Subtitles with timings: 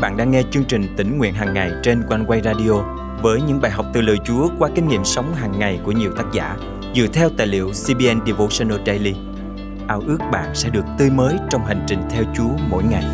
[0.00, 2.72] bạn đang nghe chương trình tỉnh nguyện hàng ngày trên quanh quay radio
[3.22, 6.12] với những bài học từ lời Chúa qua kinh nghiệm sống hàng ngày của nhiều
[6.16, 6.56] tác giả
[6.96, 9.14] dựa theo tài liệu CBN Devotional Daily.
[9.88, 13.04] Ao ước bạn sẽ được tươi mới trong hành trình theo Chúa mỗi ngày.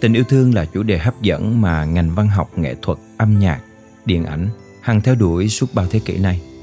[0.00, 3.38] Tình yêu thương là chủ đề hấp dẫn mà ngành văn học nghệ thuật, âm
[3.38, 3.60] nhạc,
[4.04, 4.48] điện ảnh
[4.82, 6.55] hằng theo đuổi suốt bao thế kỷ này.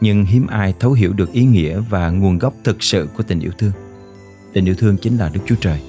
[0.00, 3.40] Nhưng hiếm ai thấu hiểu được ý nghĩa và nguồn gốc thực sự của tình
[3.40, 3.72] yêu thương.
[4.52, 5.80] Tình yêu thương chính là Đức Chúa Trời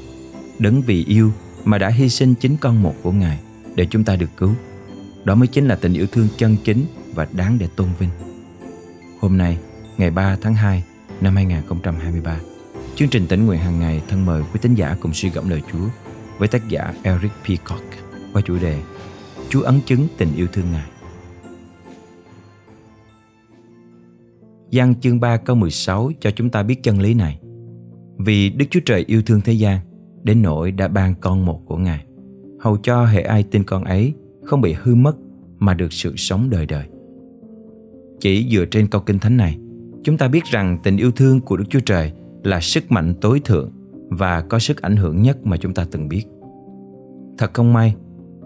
[0.60, 1.32] đấng vì yêu
[1.64, 3.40] mà đã hy sinh chính con một của Ngài
[3.76, 4.54] để chúng ta được cứu.
[5.24, 8.10] Đó mới chính là tình yêu thương chân chính và đáng để tôn vinh.
[9.20, 9.58] Hôm nay,
[9.98, 10.84] ngày 3 tháng 2
[11.22, 12.40] năm 2023,
[12.96, 15.62] chương trình tỉnh nguyện hàng ngày thân mời quý tín giả cùng suy gẫm lời
[15.72, 15.88] Chúa
[16.38, 17.84] với tác giả Eric Peacock
[18.34, 18.82] qua chủ đề
[19.50, 21.01] Chúa ấn chứng tình yêu thương Ngài.
[24.72, 27.40] Giăng chương 3 câu 16 cho chúng ta biết chân lý này.
[28.18, 29.80] Vì Đức Chúa Trời yêu thương thế gian
[30.24, 32.06] đến nỗi đã ban con một của Ngài,
[32.60, 34.14] hầu cho hệ ai tin con ấy
[34.44, 35.16] không bị hư mất
[35.60, 36.86] mà được sự sống đời đời.
[38.20, 39.58] Chỉ dựa trên câu kinh thánh này,
[40.04, 42.12] chúng ta biết rằng tình yêu thương của Đức Chúa Trời
[42.44, 43.72] là sức mạnh tối thượng
[44.10, 46.24] và có sức ảnh hưởng nhất mà chúng ta từng biết.
[47.38, 47.96] Thật không may,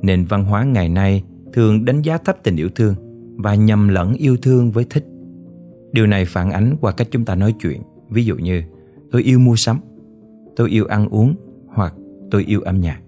[0.01, 1.23] nền văn hóa ngày nay
[1.53, 2.95] thường đánh giá thấp tình yêu thương
[3.37, 5.05] và nhầm lẫn yêu thương với thích.
[5.95, 7.81] Điều này phản ánh qua cách chúng ta nói chuyện.
[8.09, 8.61] Ví dụ như,
[9.11, 9.79] tôi yêu mua sắm,
[10.55, 11.35] tôi yêu ăn uống,
[11.67, 11.93] hoặc
[12.31, 12.99] tôi yêu âm nhạc.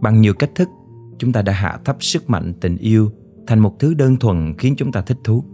[0.00, 0.68] Bằng nhiều cách thức,
[1.18, 3.10] chúng ta đã hạ thấp sức mạnh tình yêu
[3.46, 5.44] thành một thứ đơn thuần khiến chúng ta thích thú.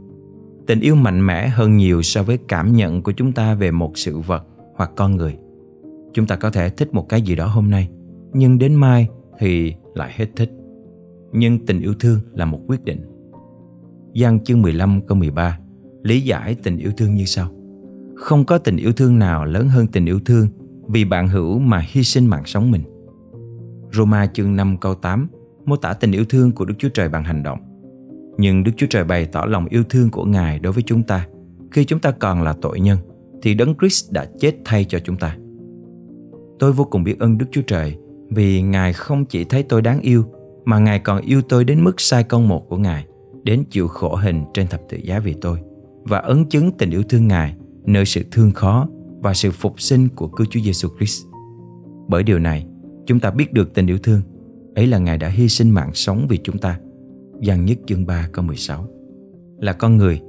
[0.66, 3.98] Tình yêu mạnh mẽ hơn nhiều so với cảm nhận của chúng ta về một
[3.98, 5.36] sự vật hoặc con người.
[6.14, 7.88] Chúng ta có thể thích một cái gì đó hôm nay,
[8.32, 10.50] nhưng đến mai thì lại hết thích.
[11.32, 13.00] Nhưng tình yêu thương là một quyết định.
[14.14, 15.58] Giăng chương 15 câu 13
[16.02, 17.48] lý giải tình yêu thương như sau.
[18.16, 20.48] Không có tình yêu thương nào lớn hơn tình yêu thương
[20.88, 22.82] vì bạn hữu mà hy sinh mạng sống mình.
[23.92, 25.28] Roma chương 5 câu 8
[25.64, 27.58] mô tả tình yêu thương của Đức Chúa Trời bằng hành động.
[28.38, 31.26] Nhưng Đức Chúa Trời bày tỏ lòng yêu thương của Ngài đối với chúng ta.
[31.70, 32.98] Khi chúng ta còn là tội nhân,
[33.42, 35.36] thì Đấng Christ đã chết thay cho chúng ta.
[36.58, 37.96] Tôi vô cùng biết ơn Đức Chúa Trời
[38.30, 40.24] vì Ngài không chỉ thấy tôi đáng yêu,
[40.64, 43.06] mà Ngài còn yêu tôi đến mức sai công một của Ngài,
[43.44, 45.58] đến chịu khổ hình trên thập tự giá vì tôi,
[46.04, 48.88] và ấn chứng tình yêu thương Ngài nơi sự thương khó
[49.20, 51.26] và sự phục sinh của cứu Chúa Giêsu Christ.
[52.08, 52.66] Bởi điều này,
[53.06, 54.20] chúng ta biết được tình yêu thương,
[54.74, 56.78] ấy là Ngài đã hy sinh mạng sống vì chúng ta.
[57.40, 58.86] Giăng nhất chương 3 câu 16
[59.60, 60.20] Là con người,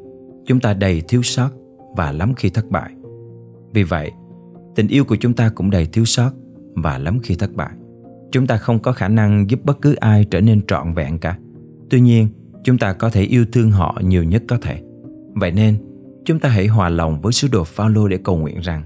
[0.46, 1.50] chúng ta đầy thiếu sót
[1.98, 2.94] và lắm khi thất bại.
[3.74, 4.12] Vì vậy,
[4.76, 6.32] tình yêu của chúng ta cũng đầy thiếu sót
[6.76, 7.72] và lắm khi thất bại.
[8.32, 11.38] Chúng ta không có khả năng giúp bất cứ ai trở nên trọn vẹn cả.
[11.90, 12.28] Tuy nhiên,
[12.64, 14.82] chúng ta có thể yêu thương họ nhiều nhất có thể.
[15.34, 15.78] Vậy nên,
[16.26, 18.84] chúng ta hãy hòa lòng với sứ đồ Phaolô để cầu nguyện rằng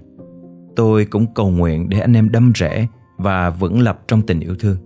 [0.76, 2.88] tôi cũng cầu nguyện để anh em đâm rễ
[3.18, 4.78] và vững lập trong tình yêu thương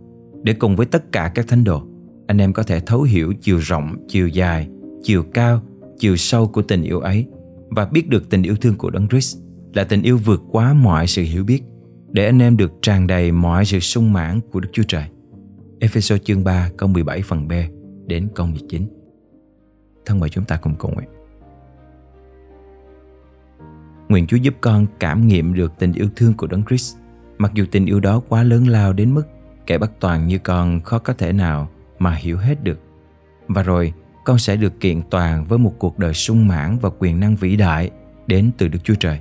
[0.44, 1.84] để cùng với tất cả các thánh đồ
[2.28, 4.68] anh em có thể thấu hiểu chiều rộng chiều dài
[5.04, 5.62] chiều cao
[6.00, 7.26] chiều sâu của tình yêu ấy
[7.70, 9.38] và biết được tình yêu thương của Đấng Christ
[9.74, 11.64] là tình yêu vượt quá mọi sự hiểu biết
[12.12, 15.06] để anh em được tràn đầy mọi sự sung mãn của Đức Chúa Trời.
[15.80, 17.52] Ephesos chương 3 câu 17 phần B
[18.08, 18.82] đến câu 19.
[20.06, 21.10] Thân mời chúng ta cùng cầu nguyện.
[24.12, 26.98] Nguyện Chúa giúp con cảm nghiệm được tình yêu thương của Đấng Christ,
[27.38, 29.24] mặc dù tình yêu đó quá lớn lao đến mức
[29.68, 32.80] kẻ bất toàn như con khó có thể nào mà hiểu hết được.
[33.48, 33.94] Và rồi,
[34.26, 37.56] con sẽ được kiện toàn với một cuộc đời sung mãn và quyền năng vĩ
[37.56, 37.92] đại
[38.28, 39.20] đến từ Đức Chúa Trời.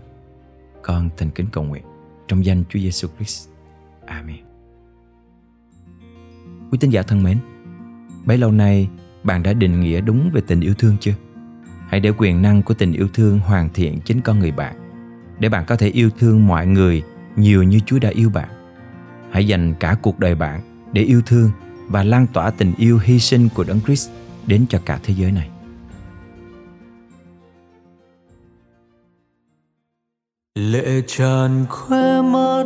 [0.83, 1.83] Con thành kính cầu nguyện
[2.29, 3.49] trong danh Chúa Giêsu Christ.
[4.07, 4.37] Amen.
[6.71, 7.39] Quý tín giả thân mến,
[8.25, 8.89] bấy lâu nay
[9.23, 11.15] bạn đã định nghĩa đúng về tình yêu thương chưa?
[11.91, 14.75] Hãy để quyền năng của tình yêu thương hoàn thiện chính con người bạn,
[15.39, 17.03] để bạn có thể yêu thương mọi người
[17.37, 18.49] nhiều như Chúa đã yêu bạn.
[19.31, 20.61] Hãy dành cả cuộc đời bạn
[20.93, 21.51] để yêu thương
[21.89, 24.11] và lan tỏa tình yêu hy sinh của Đấng Christ
[24.47, 25.51] đến cho cả thế giới này.
[30.55, 32.65] Lệ tràn khóe mắt,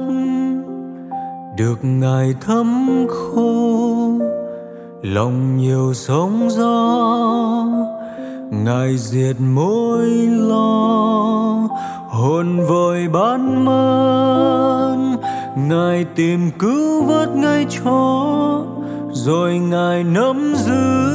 [1.58, 4.18] được ngài thấm khô,
[5.02, 7.73] lòng nhiều sóng gió
[8.62, 11.68] ngài diệt mối lo,
[12.08, 15.16] hồn vội bán mơn
[15.68, 18.64] ngài tìm cứu vớt ngay cho
[19.12, 21.14] rồi ngài nắm giữ.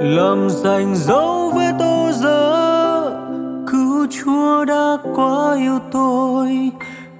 [0.00, 3.10] Làm dành dấu vết tô dơ,
[3.66, 6.70] cứu chúa đã quá yêu tôi.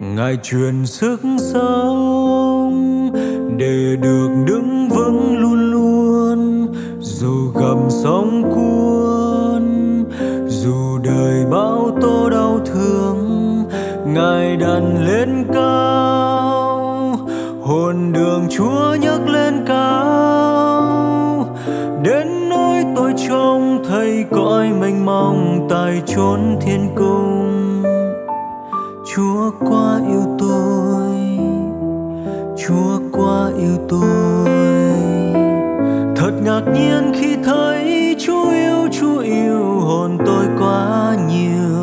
[0.01, 1.21] Ngài truyền sức
[1.53, 3.11] sống
[3.57, 4.80] để được đứng
[14.71, 17.17] thần lên cao,
[17.63, 21.45] hồn đường chúa nhấc lên cao.
[22.03, 27.83] Đến nỗi tôi trông thấy cõi mênh mông tại chốn thiên cung.
[29.15, 31.39] Chúa quá yêu tôi,
[32.67, 34.51] chúa quá yêu tôi.
[36.17, 41.80] Thật ngạc nhiên khi thấy chúa yêu chúa yêu hồn tôi quá nhiều.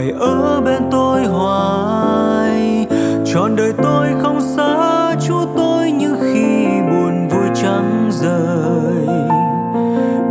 [0.00, 2.86] Ngài ở bên tôi hoài.
[3.24, 9.06] Trọn đời tôi không xa chúa tôi như khi buồn vui trắng rời.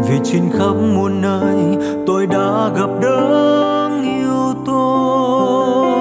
[0.08, 1.78] Vì trên khắp muôn nơi
[2.08, 5.92] tôi đã gặp đấng yêu tôi.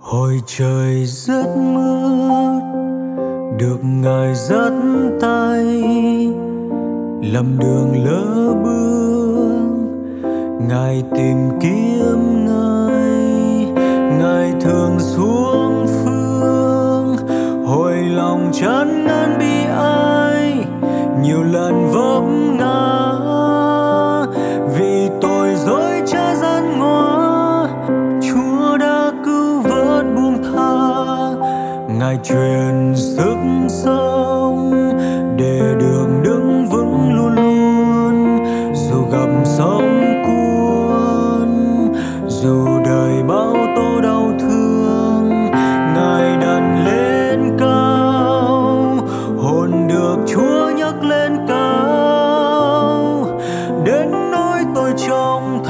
[0.00, 2.60] Hồi trời rất mưa
[3.58, 4.72] được ngài dắt
[5.20, 5.64] tay
[7.32, 8.97] lầm đường lỡ bước
[10.58, 13.66] ngài tìm kiếm nơi
[14.18, 17.16] ngài thường xuống phương
[17.66, 19.17] hồi lòng chân ngài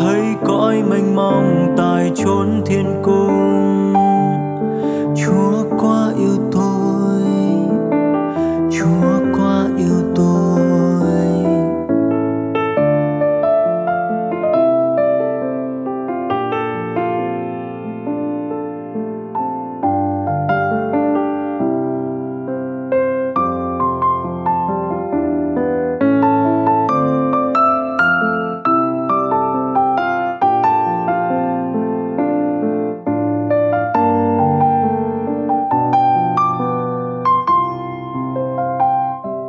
[0.09, 3.68] thấy cõi mênh mông tại chốn thiên cung.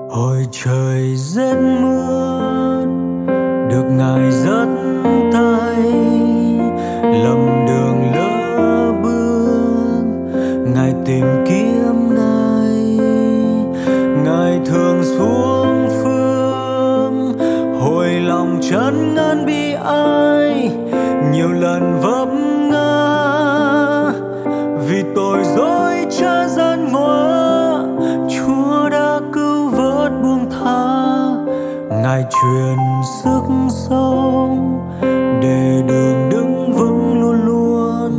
[0.10, 2.86] Hồi trời rét mưa
[3.70, 4.68] được ngài dắt
[5.34, 5.92] tay.
[7.24, 10.04] Lầm đường lỡ bước,
[10.76, 12.98] ngài tìm kiếm ngài
[14.26, 17.38] ngài thường xuống phương,
[17.80, 20.72] hồi lòng chán ngăn bi ai.
[21.32, 22.49] Nhiều lần vấp
[32.10, 32.78] ngài truyền
[33.24, 34.80] sức sống
[35.42, 38.12] để đường đứng vững luôn luôn.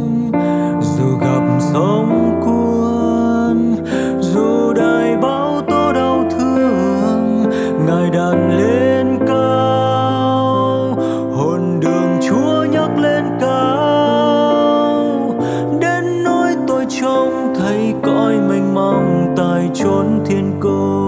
[0.80, 3.84] Dù gặp sóng cuốn,
[4.20, 7.44] dù đời bao tố đau thương,
[7.86, 10.94] ngài đàn lên cao,
[11.36, 14.20] hồn đường chúa nhấc lên cao.
[15.80, 20.99] Đến nỗi tôi trông thấy cõi mênh mông tại chốn thiên cung.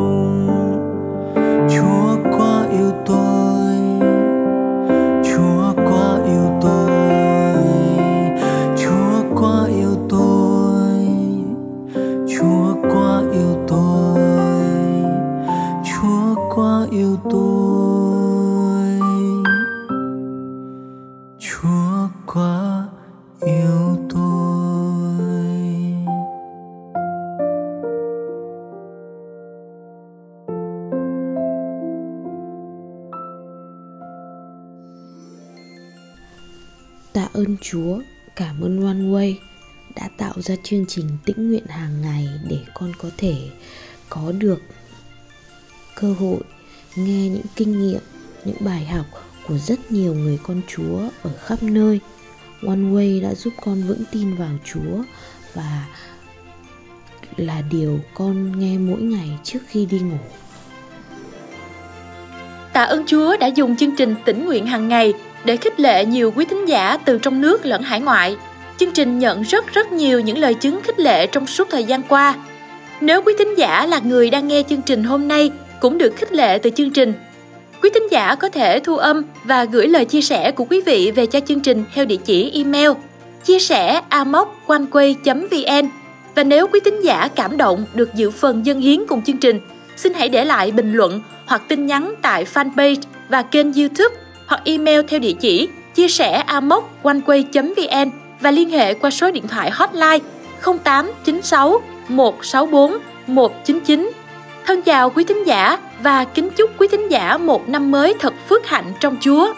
[37.63, 37.99] Chúa,
[38.37, 39.35] cảm ơn One Way
[39.97, 43.35] đã tạo ra chương trình tĩnh nguyện hàng ngày để con có thể
[44.09, 44.63] có được
[45.95, 46.41] cơ hội
[46.97, 48.01] nghe những kinh nghiệm,
[48.45, 49.07] những bài học
[49.49, 52.01] của rất nhiều người con Chúa ở khắp nơi.
[52.67, 55.03] One Way đã giúp con vững tin vào Chúa
[55.55, 55.87] và
[57.37, 60.19] là điều con nghe mỗi ngày trước khi đi ngủ.
[62.73, 65.13] Tạ ơn Chúa đã dùng chương trình tĩnh nguyện hàng ngày
[65.45, 68.37] để khích lệ nhiều quý thính giả từ trong nước lẫn hải ngoại.
[68.79, 72.03] Chương trình nhận rất rất nhiều những lời chứng khích lệ trong suốt thời gian
[72.03, 72.35] qua.
[73.01, 76.33] Nếu quý thính giả là người đang nghe chương trình hôm nay cũng được khích
[76.33, 77.13] lệ từ chương trình.
[77.83, 81.11] Quý thính giả có thể thu âm và gửi lời chia sẻ của quý vị
[81.11, 82.91] về cho chương trình theo địa chỉ email
[83.45, 85.89] chia sẻ amoconeway.vn
[86.35, 89.61] và nếu quý thính giả cảm động được dự phần dân hiến cùng chương trình,
[89.97, 94.15] xin hãy để lại bình luận hoặc hoặc tin nhắn tại fanpage và kênh YouTube
[94.53, 99.71] hoặc email theo địa chỉ chia sẻ amoconeway.vn và liên hệ qua số điện thoại
[99.71, 100.19] hotline
[100.85, 104.13] 0896 164 199.
[104.67, 108.35] Thân chào quý thính giả và kính chúc quý thính giả một năm mới thật
[108.49, 109.55] phước hạnh trong Chúa.